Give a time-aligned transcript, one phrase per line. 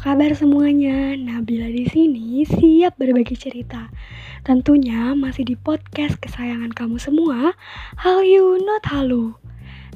[0.00, 1.12] kabar semuanya?
[1.12, 3.92] Nabila di sini siap berbagi cerita.
[4.48, 7.52] Tentunya masih di podcast kesayangan kamu semua,
[8.00, 9.36] Hal You Not Halu.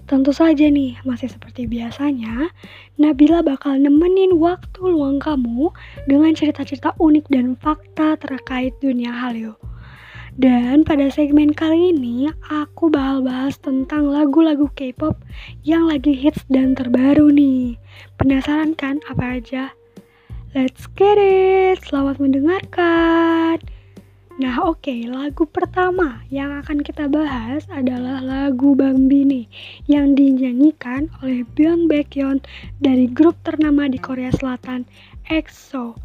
[0.05, 2.53] Tentu saja nih, masih seperti biasanya,
[3.01, 5.73] Nabila bakal nemenin waktu luang kamu
[6.05, 9.57] dengan cerita-cerita unik dan fakta terkait dunia Hallyu.
[10.37, 15.17] Dan pada segmen kali ini aku bakal bahas tentang lagu-lagu K-pop
[15.65, 17.81] yang lagi hits dan terbaru nih.
[18.21, 19.73] Penasaran kan apa aja?
[20.55, 21.83] Let's get it.
[21.83, 23.59] Selamat mendengarkan.
[24.39, 29.47] Nah, oke, okay, lagu pertama yang akan kita bahas adalah lagu Bambi nih
[29.91, 32.39] yang dinyanyikan oleh Byeon Baekhyun
[32.79, 34.87] dari grup ternama di Korea Selatan,
[35.27, 35.99] EXO.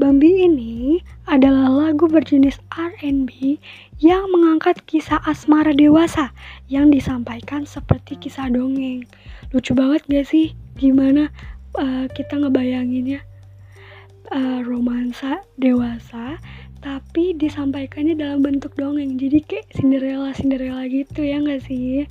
[0.00, 3.60] Bambi ini adalah lagu berjenis R&B
[4.00, 6.32] yang mengangkat kisah asmara dewasa
[6.72, 9.04] yang disampaikan seperti kisah dongeng.
[9.52, 10.56] Lucu banget gak sih?
[10.80, 11.28] Gimana
[11.76, 13.28] uh, kita ngebayanginnya?
[14.30, 16.38] Uh, romansa dewasa
[16.80, 19.18] tapi disampaikannya dalam bentuk dongeng.
[19.20, 22.06] Jadi kayak Cinderella Cinderella gitu ya nggak sih?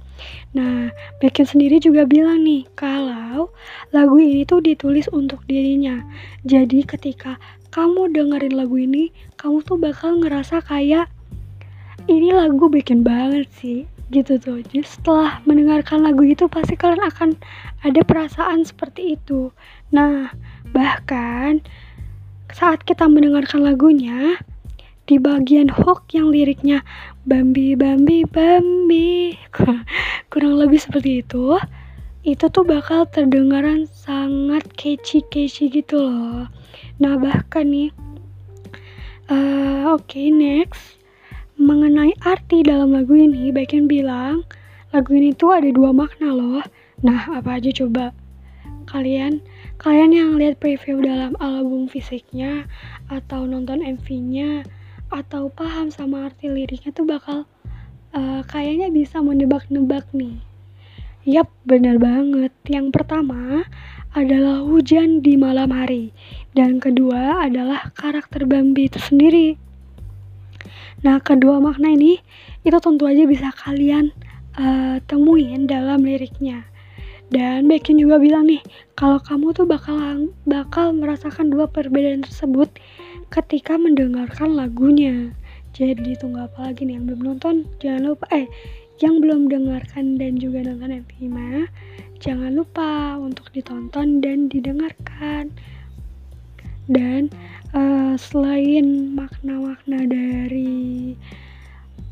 [0.51, 0.91] Nah
[1.23, 3.49] Baekhyun sendiri juga bilang nih kalau
[3.95, 6.03] lagu ini tuh ditulis untuk dirinya.
[6.43, 7.39] Jadi ketika
[7.71, 11.09] kamu dengerin lagu ini kamu tuh bakal ngerasa kayak
[12.11, 14.61] ini lagu bikin banget sih gitu tuh.
[14.69, 17.39] Jadi setelah mendengarkan lagu itu pasti kalian akan
[17.81, 19.49] ada perasaan seperti itu.
[19.95, 20.29] Nah
[20.75, 21.65] bahkan
[22.53, 24.37] saat kita mendengarkan lagunya
[25.09, 26.85] di bagian hook yang liriknya
[27.25, 29.33] Bambi Bambi Bambi
[30.31, 31.57] kurang lebih seperti itu
[32.21, 36.45] itu tuh bakal terdengaran sangat catchy catchy gitu loh.
[36.99, 37.89] Nah bahkan nih
[39.31, 40.99] uh, oke okay, next.
[41.59, 44.47] Mengenai arti dalam lagu ini bagian bilang
[44.93, 46.63] lagu ini tuh ada dua makna loh.
[47.01, 48.11] Nah apa aja coba?
[48.85, 49.41] Kalian
[49.79, 52.67] kalian yang lihat preview dalam album fisiknya
[53.07, 54.67] atau nonton MV-nya
[55.07, 57.47] atau paham sama arti liriknya tuh bakal
[58.11, 60.43] uh, kayaknya bisa menebak-nebak nih.
[61.23, 62.51] Yap, benar banget.
[62.67, 63.63] Yang pertama
[64.11, 66.11] adalah hujan di malam hari,
[66.51, 69.55] dan kedua adalah karakter Bambi itu sendiri.
[71.05, 72.19] Nah, kedua makna ini
[72.67, 74.11] itu tentu aja bisa kalian
[74.59, 76.67] uh, temuin dalam liriknya.
[77.29, 78.61] Dan Bekin juga bilang nih,
[78.97, 82.69] kalau kamu tuh bakal bakal merasakan dua perbedaan tersebut
[83.29, 85.29] ketika mendengarkan lagunya.
[85.77, 87.69] Jadi tunggu apa lagi nih yang belum nonton?
[87.77, 88.49] Jangan lupa eh
[88.99, 91.13] yang belum dengarkan dan juga nonton MV
[92.19, 95.53] jangan lupa untuk ditonton dan didengarkan.
[96.89, 97.29] Dan
[97.71, 101.13] uh, selain makna-makna dari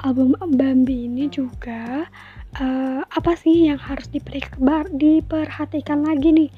[0.01, 2.05] album Bambi ini juga
[2.59, 4.09] uh, apa sih yang harus
[4.91, 6.51] diperhatikan lagi nih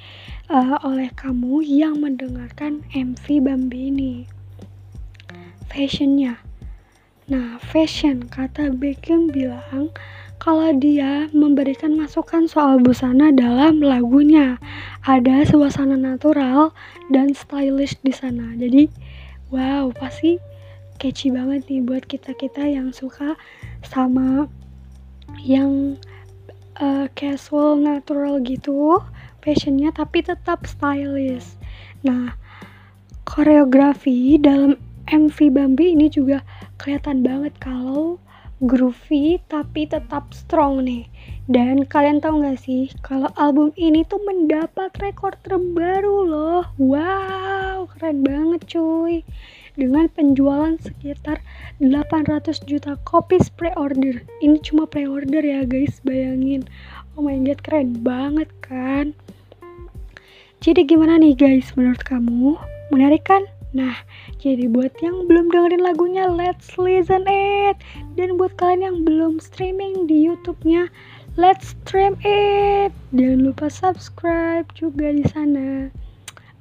[0.52, 4.16] uh, oleh kamu yang mendengarkan MV Bambi ini?
[5.70, 6.42] fashionnya.
[7.30, 9.94] Nah, fashion kata Beckham bilang
[10.42, 14.58] kalau dia memberikan masukan soal busana dalam lagunya.
[15.06, 16.74] Ada suasana natural
[17.14, 18.58] dan stylish di sana.
[18.58, 18.90] Jadi,
[19.54, 20.42] wow, pasti
[21.00, 23.40] catchy banget nih buat kita-kita yang suka
[23.88, 24.52] sama
[25.42, 25.96] yang
[26.76, 29.00] uh, casual natural gitu
[29.40, 31.56] fashionnya tapi tetap stylish.
[32.04, 32.36] Nah,
[33.24, 34.76] koreografi dalam
[35.08, 36.44] MV Bambi ini juga
[36.78, 38.20] kelihatan banget kalau
[38.60, 41.08] groovy tapi tetap strong nih.
[41.50, 46.64] Dan kalian tahu gak sih kalau album ini tuh mendapat rekor terbaru loh.
[46.78, 49.24] Wow, keren banget cuy.
[49.78, 51.44] Dengan penjualan sekitar
[51.78, 54.24] 800 juta copies pre-order.
[54.42, 56.66] Ini cuma pre-order ya guys, bayangin.
[57.14, 59.14] Oh my god, keren banget kan?
[60.60, 62.58] Jadi gimana nih guys menurut kamu?
[62.90, 63.46] Menarik kan?
[63.70, 63.94] Nah,
[64.42, 67.78] jadi buat yang belum dengerin lagunya, let's listen it.
[68.18, 70.90] Dan buat kalian yang belum streaming di YouTube-nya,
[71.38, 72.90] let's stream it.
[73.14, 75.94] Jangan lupa subscribe juga di sana.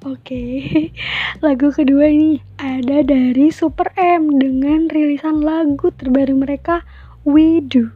[0.07, 0.63] Oke,
[1.45, 6.87] lagu kedua ini ada dari Super M dengan rilisan lagu terbaru mereka,
[7.27, 7.91] We Do.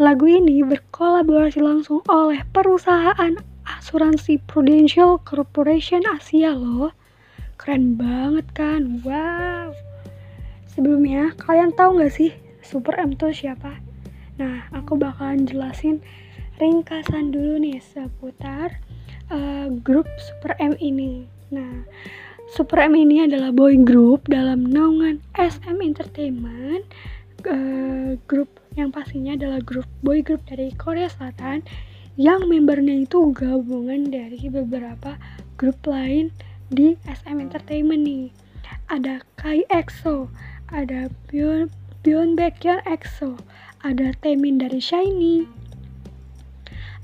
[0.00, 3.36] Lagu ini berkolaborasi langsung oleh perusahaan
[3.68, 6.96] asuransi Prudential Corporation Asia loh
[7.56, 9.04] Keren banget kan?
[9.04, 9.76] Wow.
[10.72, 12.32] Sebelumnya, kalian tahu nggak sih
[12.64, 13.80] Super M itu siapa?
[14.40, 16.04] Nah, aku bakalan jelasin
[16.60, 18.80] ringkasan dulu nih seputar
[19.30, 21.26] uh, grup Super M ini.
[21.50, 21.86] Nah,
[22.54, 26.86] Super M ini adalah boy group dalam naungan SM Entertainment.
[27.46, 31.62] Uh, grup yang pastinya adalah grup boy group dari Korea Selatan
[32.16, 35.20] yang membernya itu gabungan dari beberapa
[35.60, 36.32] grup lain
[36.72, 38.32] di SM Entertainment nih.
[38.90, 40.30] Ada Kai EXO,
[40.70, 41.70] ada Beyond,
[42.02, 43.38] Beyond Backyard EXO,
[43.82, 45.46] ada Temin dari Shiny,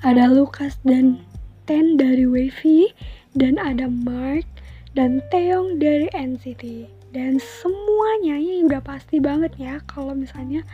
[0.03, 1.23] ada Lukas dan
[1.65, 2.91] Ten dari Wavy,
[3.33, 4.45] dan ada Mark
[4.93, 6.89] dan Taeyong dari NCT.
[7.13, 10.65] Dan semuanya ini udah pasti banget ya kalau misalnya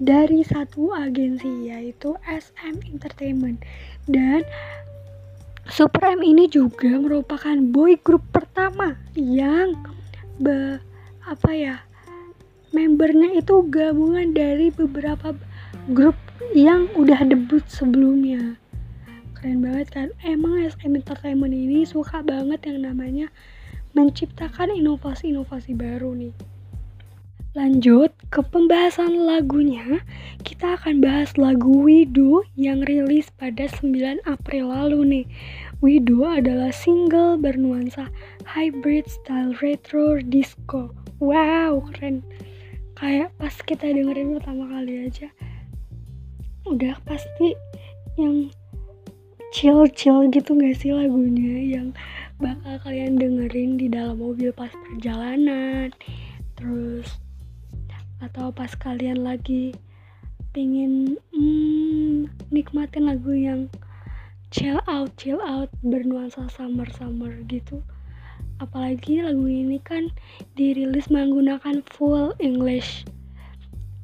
[0.00, 3.60] dari satu agensi yaitu SM Entertainment.
[4.08, 4.44] Dan
[5.64, 9.72] Super M ini juga merupakan boy group pertama yang
[10.36, 10.76] be,
[11.24, 11.76] apa ya
[12.74, 15.32] membernya itu gabungan dari beberapa
[15.88, 16.18] grup
[16.52, 18.60] yang udah debut sebelumnya
[19.44, 23.28] keren banget kan emang SM Entertainment ini suka banget yang namanya
[23.92, 26.32] menciptakan inovasi-inovasi baru nih
[27.52, 30.02] Lanjut ke pembahasan lagunya,
[30.42, 33.94] kita akan bahas lagu Widu yang rilis pada 9
[34.26, 35.26] April lalu nih.
[35.78, 38.10] Widu adalah single bernuansa
[38.42, 40.90] hybrid style retro disco.
[41.22, 42.26] Wow, keren.
[42.98, 45.30] Kayak pas kita dengerin pertama kali aja,
[46.66, 47.54] udah pasti
[48.18, 48.50] yang
[49.54, 51.94] chill-chill gitu gak sih lagunya yang
[52.42, 55.94] bakal kalian dengerin di dalam mobil pas perjalanan.
[56.58, 57.06] Terus
[58.18, 59.70] atau pas kalian lagi
[60.50, 63.70] pingin hmm, nikmatin lagu yang
[64.50, 67.78] chill out chill out bernuansa summer summer gitu.
[68.58, 70.10] Apalagi lagu ini kan
[70.58, 73.06] dirilis menggunakan full English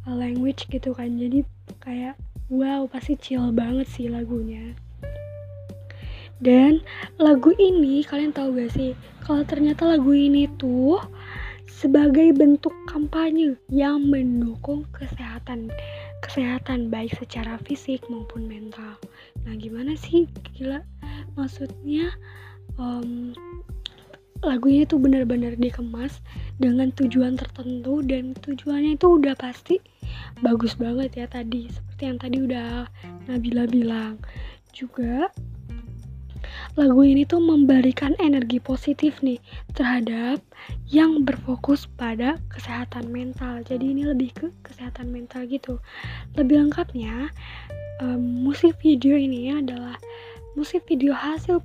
[0.07, 1.19] language gitu kan.
[1.19, 1.43] Jadi
[1.83, 2.15] kayak
[2.47, 4.79] wow pasti chill banget sih lagunya
[6.41, 6.81] dan
[7.21, 8.93] lagu ini kalian tahu gak sih
[9.25, 11.01] kalau ternyata lagu ini tuh
[11.69, 15.73] sebagai bentuk kampanye yang mendukung kesehatan
[16.21, 19.01] kesehatan baik secara fisik maupun mental.
[19.49, 20.29] Nah, gimana sih?
[20.53, 20.85] Gila,
[21.41, 22.13] maksudnya
[22.77, 23.33] um,
[24.45, 26.21] lagu ini tuh benar-benar dikemas
[26.61, 29.81] dengan tujuan tertentu dan tujuannya itu udah pasti
[30.41, 32.89] bagus banget ya tadi seperti yang tadi udah
[33.29, 34.17] Nabila bilang
[34.73, 35.29] juga
[36.79, 39.39] lagu ini tuh memberikan energi positif nih
[39.75, 40.43] terhadap
[40.91, 43.63] yang berfokus pada kesehatan mental.
[43.67, 45.83] Jadi ini lebih ke kesehatan mental gitu.
[46.39, 47.31] Lebih lengkapnya,
[48.03, 49.99] um, musik video ini adalah
[50.55, 51.63] musik video hasil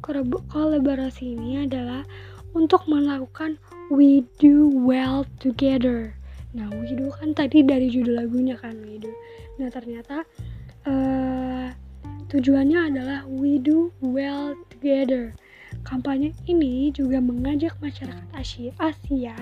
[0.49, 2.05] kolaborasi ini adalah
[2.55, 3.59] untuk melakukan
[3.91, 6.15] We Do Well Together.
[6.55, 9.11] Nah, We Do kan tadi dari judul lagunya kan We Do.
[9.59, 10.23] Nah, ternyata
[10.87, 11.67] uh,
[12.25, 15.33] Tujuannya adalah We Do Well Together.
[15.81, 19.33] Kampanye ini juga mengajak masyarakat Asia, Asia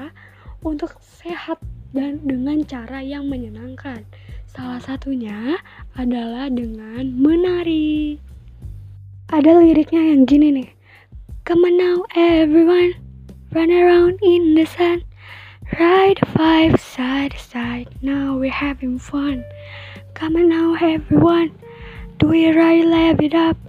[0.64, 1.60] untuk sehat
[1.92, 4.08] dan dengan cara yang menyenangkan.
[4.48, 5.60] Salah satunya
[6.00, 8.24] adalah dengan menari.
[9.36, 10.70] Ada liriknya yang gini nih.
[11.44, 12.96] Come on now everyone,
[13.52, 15.04] run around in the sun.
[15.76, 19.44] Ride five side to side, now we're having fun.
[20.16, 21.52] Come on now everyone,
[22.16, 23.60] Do we ride live it up?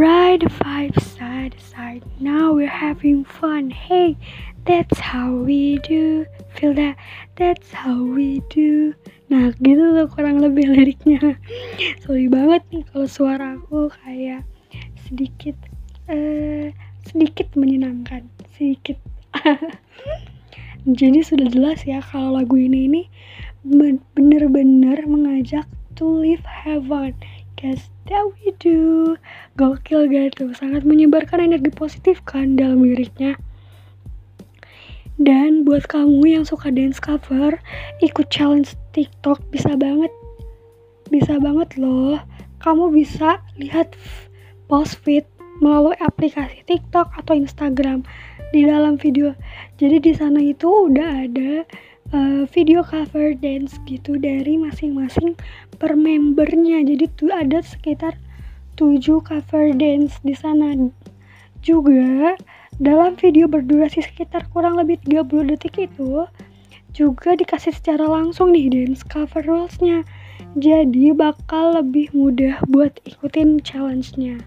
[0.00, 2.00] Ride five side side.
[2.20, 3.68] Now we're having fun.
[3.68, 4.16] Hey,
[4.64, 6.24] that's how we do.
[6.56, 6.96] Feel that?
[7.36, 8.96] That's how we do.
[9.28, 11.36] Nah, gitu tuh kurang lebih liriknya.
[12.08, 14.48] Sorry banget nih kalau suara aku kayak
[15.04, 15.60] sedikit
[16.08, 16.72] uh,
[17.04, 18.24] sedikit menyenangkan,
[18.56, 18.96] sedikit.
[20.88, 23.02] Jadi sudah jelas ya kalau lagu ini ini
[24.16, 27.12] bener-bener mengajak to live heaven
[27.60, 29.16] podcast that we do.
[29.60, 30.56] Gokil gak tuh?
[30.56, 33.36] Sangat menyebarkan energi positif kan dalam liriknya.
[35.20, 37.60] Dan buat kamu yang suka dance cover
[38.00, 40.08] Ikut challenge tiktok bisa banget.
[41.12, 42.16] Bisa banget loh.
[42.64, 43.92] Kamu bisa lihat
[44.64, 45.28] post feed
[45.60, 48.08] melalui aplikasi TikTok atau Instagram
[48.56, 49.36] di dalam video.
[49.76, 51.68] Jadi di sana itu udah ada
[52.16, 55.36] uh, video cover dance gitu dari masing-masing
[55.80, 56.84] per membernya.
[56.84, 58.20] Jadi tuh ada sekitar
[58.76, 60.76] 7 cover dance di sana.
[61.64, 62.36] Juga
[62.76, 66.28] dalam video berdurasi sekitar kurang lebih 30 detik itu
[66.90, 70.04] juga dikasih secara langsung nih dance cover rules-nya.
[70.58, 74.42] Jadi bakal lebih mudah buat ikutin challenge-nya.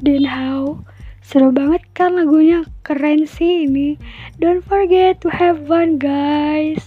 [0.00, 0.82] Dan how?
[1.24, 2.64] Seru banget kan lagunya?
[2.84, 3.96] Keren sih ini.
[4.40, 6.84] Don't forget to have fun guys.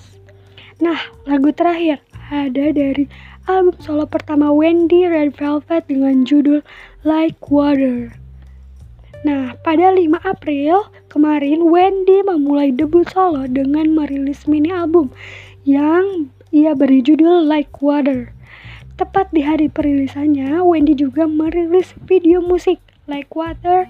[0.77, 3.09] Nah, lagu terakhir ada dari
[3.47, 6.59] album solo pertama Wendy Red Velvet dengan judul
[7.07, 8.11] Like Water.
[9.23, 15.15] Nah, pada 5 April kemarin Wendy memulai debut solo dengan merilis mini album
[15.63, 18.35] yang ia beri judul Like Water.
[18.99, 23.87] Tepat di hari perilisannya, Wendy juga merilis video musik Like Water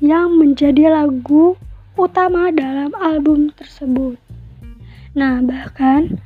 [0.00, 1.60] yang menjadi lagu
[2.00, 4.16] utama dalam album tersebut.
[5.12, 6.16] Nah, bahkan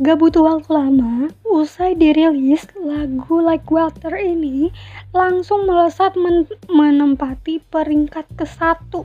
[0.00, 4.72] gak butuh waktu lama, usai dirilis, lagu Like Water ini
[5.12, 9.04] langsung melesat men menempati peringkat ke satu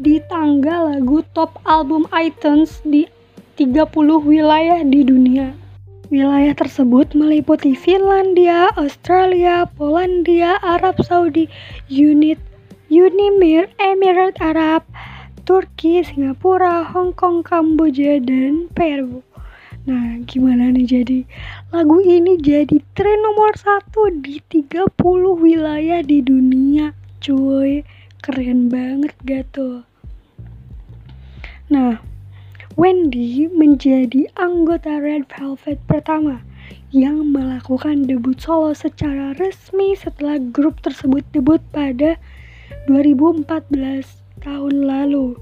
[0.00, 3.04] di tangga lagu top album iTunes di
[3.60, 3.92] 30
[4.24, 5.52] wilayah di dunia.
[6.08, 11.52] Wilayah tersebut meliputi Finlandia, Australia, Polandia, Arab Saudi,
[11.92, 12.40] Unit,
[12.88, 14.88] Unimir, Emirat Arab,
[15.44, 19.20] Turki, Singapura, Hong Kong, Kamboja, dan Peru.
[19.88, 21.24] Nah, gimana nih jadi
[21.72, 24.84] lagu ini jadi tren nomor satu di 30
[25.40, 26.92] wilayah di dunia,
[27.24, 27.80] cuy.
[28.20, 29.88] Keren banget gak tuh?
[31.72, 32.04] Nah,
[32.76, 36.44] Wendy menjadi anggota Red Velvet pertama
[36.92, 42.20] yang melakukan debut solo secara resmi setelah grup tersebut debut pada
[42.92, 43.48] 2014
[44.44, 45.32] tahun lalu.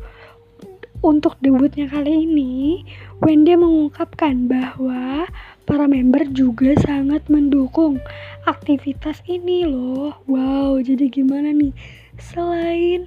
[1.07, 2.83] Untuk debutnya kali ini,
[3.23, 5.31] Wendy mengungkapkan bahwa
[5.63, 8.03] para member juga sangat mendukung
[8.43, 10.19] aktivitas ini loh.
[10.27, 11.71] Wow, jadi gimana nih?
[12.19, 13.07] Selain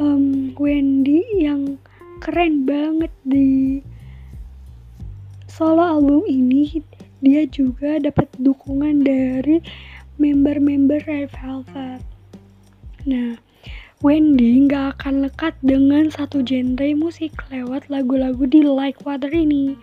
[0.00, 1.76] um, Wendy yang
[2.24, 3.84] keren banget di
[5.44, 6.80] solo album ini,
[7.20, 9.60] dia juga dapat dukungan dari
[10.16, 12.00] member-member Red Velvet.
[13.04, 13.36] Nah,
[14.02, 19.78] Wendy nggak akan lekat dengan satu genre musik lewat lagu-lagu di Like Water ini.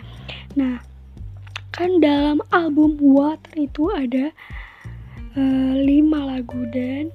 [0.60, 0.84] Nah,
[1.72, 4.36] kan dalam album Water itu ada
[5.39, 7.08] uh, lima lagu dan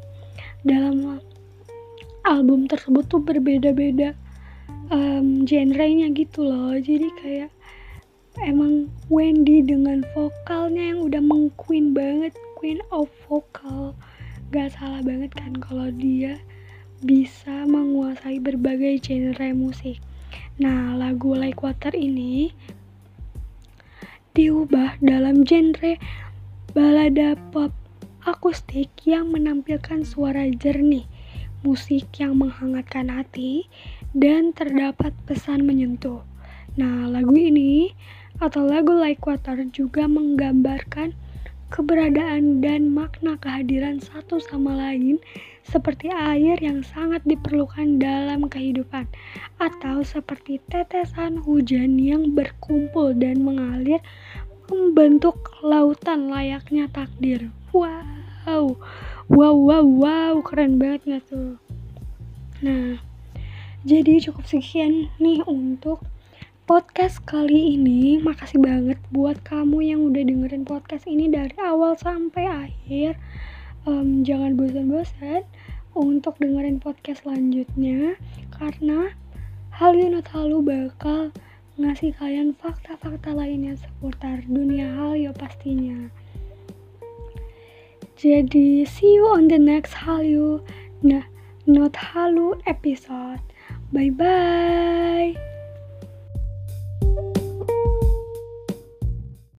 [0.65, 1.21] dalam
[2.25, 4.17] album tersebut tuh berbeda-beda
[4.89, 6.75] um, genrenya gitu loh.
[6.81, 7.51] Jadi kayak
[8.41, 13.93] emang Wendy dengan vokalnya yang udah mengqueen banget, queen of vocal.
[14.49, 16.41] Gak salah banget kan kalau dia
[17.05, 20.01] bisa menguasai berbagai genre musik.
[20.57, 22.53] Nah, lagu Like Water ini
[24.33, 25.97] diubah dalam genre
[26.73, 27.73] balada pop
[28.25, 31.05] akustik yang menampilkan suara jernih,
[31.65, 33.69] musik yang menghangatkan hati,
[34.17, 36.25] dan terdapat pesan menyentuh.
[36.77, 37.93] Nah, lagu ini
[38.41, 41.17] atau lagu Like Water juga menggambarkan
[41.67, 45.19] keberadaan dan makna kehadiran satu sama lain
[45.67, 49.11] seperti air yang sangat diperlukan dalam kehidupan,
[49.59, 53.99] atau seperti tetesan hujan yang berkumpul dan mengalir
[54.71, 57.51] membentuk lautan layaknya takdir.
[57.75, 58.79] Wow,
[59.27, 61.59] wow, wow, wow, keren banget gak tuh?
[62.63, 63.03] Nah,
[63.83, 66.03] jadi cukup sekian nih untuk
[66.67, 68.19] podcast kali ini.
[68.19, 73.15] Makasih banget buat kamu yang udah dengerin podcast ini dari awal sampai akhir
[73.87, 75.47] um, jangan bosan-bosan
[75.95, 78.19] untuk dengerin podcast selanjutnya
[78.51, 79.15] karena
[79.71, 81.31] hal not halu bakal
[81.79, 86.11] ngasih kalian fakta-fakta lainnya seputar dunia hal ya pastinya.
[88.19, 90.67] Jadi see you on the next Hallyu
[91.07, 91.23] nah
[91.63, 93.39] not halu episode.
[93.95, 95.56] Bye bye.